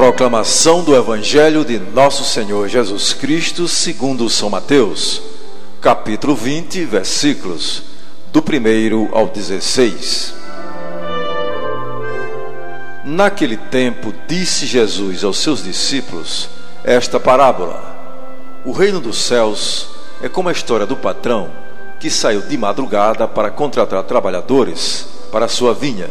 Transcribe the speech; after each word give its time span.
proclamação 0.00 0.82
do 0.82 0.96
Evangelho 0.96 1.62
de 1.62 1.78
Nosso 1.78 2.24
Senhor 2.24 2.66
Jesus 2.68 3.12
Cristo, 3.12 3.68
segundo 3.68 4.30
São 4.30 4.48
Mateus, 4.48 5.20
capítulo 5.78 6.34
20, 6.34 6.86
versículos 6.86 7.82
do 8.32 8.40
1 8.40 9.14
ao 9.14 9.28
16. 9.28 10.32
Naquele 13.04 13.58
tempo, 13.58 14.10
disse 14.26 14.64
Jesus 14.64 15.22
aos 15.22 15.36
seus 15.36 15.62
discípulos 15.62 16.48
esta 16.82 17.20
parábola: 17.20 17.84
O 18.64 18.72
reino 18.72 19.00
dos 19.00 19.18
céus 19.18 19.86
é 20.22 20.30
como 20.30 20.48
a 20.48 20.52
história 20.52 20.86
do 20.86 20.96
patrão 20.96 21.50
que 22.00 22.08
saiu 22.08 22.40
de 22.40 22.56
madrugada 22.56 23.28
para 23.28 23.50
contratar 23.50 24.02
trabalhadores 24.04 25.06
para 25.30 25.46
sua 25.46 25.74
vinha. 25.74 26.08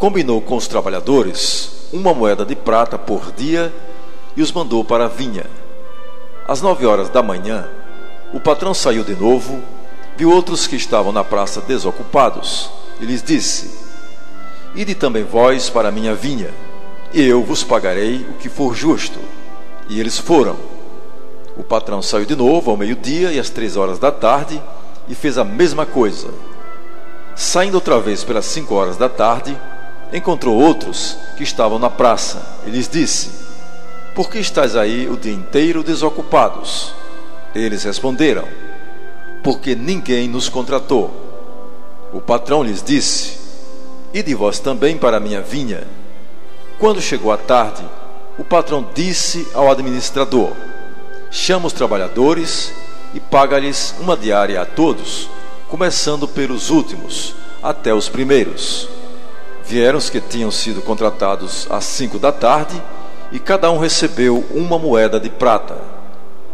Combinou 0.00 0.40
com 0.40 0.56
os 0.56 0.66
trabalhadores 0.66 1.81
uma 1.92 2.14
moeda 2.14 2.44
de 2.44 2.56
prata 2.56 2.98
por 2.98 3.32
dia 3.32 3.72
e 4.36 4.42
os 4.42 4.50
mandou 4.50 4.84
para 4.84 5.04
a 5.04 5.08
vinha. 5.08 5.44
Às 6.48 6.62
nove 6.62 6.86
horas 6.86 7.08
da 7.08 7.22
manhã, 7.22 7.68
o 8.32 8.40
patrão 8.40 8.72
saiu 8.72 9.04
de 9.04 9.14
novo, 9.14 9.62
viu 10.16 10.30
outros 10.30 10.66
que 10.66 10.76
estavam 10.76 11.12
na 11.12 11.22
praça 11.22 11.60
desocupados 11.60 12.70
e 13.00 13.04
lhes 13.04 13.22
disse: 13.22 13.70
Ide 14.74 14.94
também 14.94 15.22
vós 15.22 15.68
para 15.68 15.88
a 15.88 15.92
minha 15.92 16.14
vinha, 16.14 16.48
e 17.12 17.22
eu 17.22 17.42
vos 17.42 17.62
pagarei 17.62 18.26
o 18.30 18.34
que 18.34 18.48
for 18.48 18.74
justo. 18.74 19.18
E 19.88 20.00
eles 20.00 20.18
foram. 20.18 20.56
O 21.56 21.62
patrão 21.62 22.00
saiu 22.00 22.24
de 22.24 22.34
novo 22.34 22.70
ao 22.70 22.76
meio-dia 22.76 23.30
e 23.32 23.38
às 23.38 23.50
três 23.50 23.76
horas 23.76 23.98
da 23.98 24.10
tarde 24.10 24.60
e 25.06 25.14
fez 25.14 25.36
a 25.36 25.44
mesma 25.44 25.84
coisa. 25.84 26.28
Saindo 27.36 27.74
outra 27.74 28.00
vez 28.00 28.24
pelas 28.24 28.46
cinco 28.46 28.74
horas 28.74 28.96
da 28.96 29.08
tarde, 29.08 29.56
encontrou 30.12 30.60
outros 30.60 31.16
que 31.36 31.42
estavam 31.42 31.78
na 31.78 31.88
praça 31.88 32.60
e 32.66 32.70
lhes 32.70 32.88
disse: 32.88 33.30
Por 34.14 34.28
que 34.30 34.38
estáis 34.38 34.76
aí 34.76 35.08
o 35.08 35.16
dia 35.16 35.32
inteiro 35.32 35.82
desocupados? 35.82 36.92
Eles 37.54 37.84
responderam: 37.84 38.46
Porque 39.42 39.74
ninguém 39.74 40.28
nos 40.28 40.48
contratou. 40.48 41.10
O 42.12 42.20
patrão 42.20 42.62
lhes 42.62 42.82
disse: 42.82 43.38
Ide 44.12 44.34
vós 44.34 44.58
também 44.58 44.98
para 44.98 45.16
a 45.16 45.20
minha 45.20 45.40
vinha. 45.40 45.86
Quando 46.78 47.00
chegou 47.00 47.32
a 47.32 47.36
tarde, 47.36 47.82
o 48.38 48.44
patrão 48.44 48.86
disse 48.94 49.48
ao 49.54 49.70
administrador: 49.70 50.52
Chama 51.30 51.66
os 51.66 51.72
trabalhadores 51.72 52.72
e 53.14 53.20
paga-lhes 53.20 53.94
uma 54.00 54.16
diária 54.16 54.60
a 54.60 54.66
todos, 54.66 55.28
começando 55.68 56.28
pelos 56.28 56.68
últimos 56.68 57.34
até 57.62 57.94
os 57.94 58.08
primeiros. 58.08 58.88
Vieram 59.64 59.98
os 59.98 60.10
que 60.10 60.20
tinham 60.20 60.50
sido 60.50 60.82
contratados 60.82 61.66
às 61.70 61.84
cinco 61.84 62.18
da 62.18 62.32
tarde 62.32 62.80
e 63.30 63.38
cada 63.38 63.70
um 63.70 63.78
recebeu 63.78 64.44
uma 64.50 64.78
moeda 64.78 65.18
de 65.18 65.30
prata. 65.30 65.76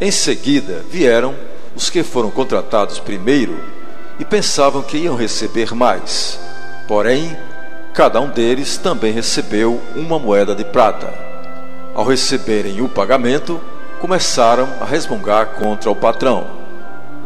Em 0.00 0.10
seguida 0.10 0.84
vieram 0.90 1.34
os 1.74 1.88
que 1.88 2.02
foram 2.02 2.30
contratados 2.30 2.98
primeiro 2.98 3.58
e 4.18 4.24
pensavam 4.24 4.82
que 4.82 4.98
iam 4.98 5.16
receber 5.16 5.74
mais. 5.74 6.38
Porém, 6.88 7.36
cada 7.94 8.20
um 8.20 8.28
deles 8.28 8.76
também 8.76 9.12
recebeu 9.12 9.80
uma 9.94 10.18
moeda 10.18 10.54
de 10.54 10.64
prata. 10.64 11.12
Ao 11.94 12.04
receberem 12.04 12.82
o 12.82 12.88
pagamento, 12.88 13.60
começaram 14.00 14.68
a 14.80 14.84
resmungar 14.84 15.54
contra 15.58 15.90
o 15.90 15.96
patrão. 15.96 16.46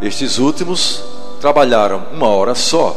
Estes 0.01 0.39
últimos 0.39 1.03
trabalharam 1.41 2.05
uma 2.13 2.29
hora 2.29 2.55
só, 2.55 2.97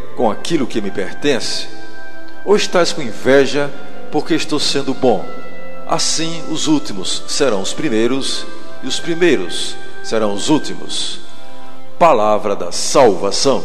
com 0.15 0.29
aquilo 0.29 0.67
que 0.67 0.81
me 0.81 0.91
pertence? 0.91 1.67
Ou 2.45 2.55
estás 2.55 2.91
com 2.93 3.01
inveja 3.01 3.69
porque 4.11 4.33
estou 4.33 4.59
sendo 4.59 4.93
bom. 4.93 5.25
Assim 5.87 6.43
os 6.49 6.67
últimos 6.67 7.23
serão 7.27 7.61
os 7.61 7.73
primeiros, 7.73 8.45
e 8.83 8.87
os 8.87 8.99
primeiros 8.99 9.75
serão 10.03 10.33
os 10.33 10.49
últimos. 10.49 11.19
Palavra 11.99 12.55
da 12.55 12.71
salvação. 12.71 13.63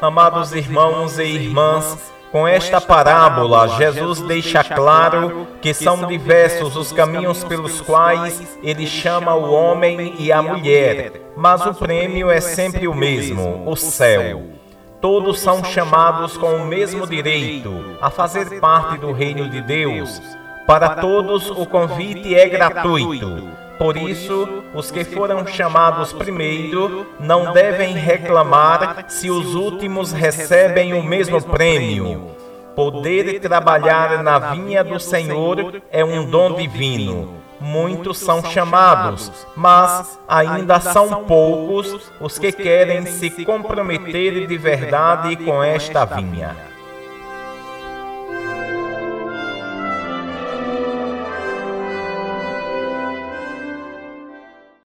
Amados 0.00 0.52
irmãos 0.52 1.16
e 1.18 1.22
irmãs, 1.22 1.96
com 2.32 2.48
esta 2.48 2.80
parábola, 2.80 3.68
Jesus 3.68 4.20
deixa 4.22 4.64
claro 4.64 5.46
que 5.60 5.72
são 5.72 6.06
diversos 6.06 6.74
os 6.74 6.90
caminhos 6.90 7.44
pelos 7.44 7.80
quais 7.80 8.58
ele 8.62 8.86
chama 8.86 9.34
o 9.34 9.52
homem 9.52 10.16
e 10.18 10.32
a 10.32 10.42
mulher 10.42 11.22
mas 11.36 11.64
o 11.66 11.74
prêmio 11.74 12.30
é 12.30 12.40
sempre 12.40 12.86
o 12.86 12.94
mesmo: 12.94 13.62
o 13.66 13.76
céu. 13.76 14.42
Todos 15.00 15.40
são 15.40 15.64
chamados 15.64 16.36
com 16.36 16.54
o 16.54 16.64
mesmo 16.64 17.06
direito 17.06 17.96
a 18.00 18.08
fazer 18.08 18.60
parte 18.60 18.98
do 18.98 19.10
reino 19.10 19.48
de 19.48 19.60
Deus. 19.60 20.22
Para 20.64 20.90
todos, 20.90 21.50
o 21.50 21.66
convite 21.66 22.36
é 22.36 22.48
gratuito. 22.48 23.61
Por 23.78 23.96
isso, 23.96 24.62
os 24.74 24.90
que 24.90 25.04
foram 25.04 25.46
chamados 25.46 26.12
primeiro 26.12 27.06
não 27.18 27.52
devem 27.52 27.94
reclamar 27.94 29.06
se 29.08 29.30
os 29.30 29.54
últimos 29.54 30.12
recebem 30.12 30.94
o 30.94 31.02
mesmo 31.02 31.42
prêmio. 31.42 32.30
Poder 32.76 33.40
trabalhar 33.40 34.22
na 34.22 34.38
vinha 34.38 34.82
do 34.82 34.98
Senhor 34.98 35.82
é 35.90 36.04
um 36.04 36.24
dom 36.24 36.54
divino 36.54 37.42
muitos 37.62 38.18
são 38.18 38.44
chamados, 38.44 39.46
mas 39.56 40.18
ainda 40.28 40.80
são 40.80 41.24
poucos 41.24 42.10
os 42.20 42.38
que 42.38 42.50
querem 42.50 43.06
se 43.06 43.44
comprometer 43.44 44.46
de 44.46 44.58
verdade 44.58 45.36
com 45.36 45.62
esta 45.62 46.04
vinha. 46.04 46.71